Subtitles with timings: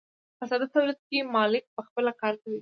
[0.37, 2.59] په ساده تولید کې مالک پخپله کار کوي.